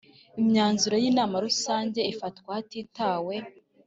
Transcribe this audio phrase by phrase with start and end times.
[0.41, 3.35] Imyanzuro y Inama rusange ifatwa hatitawe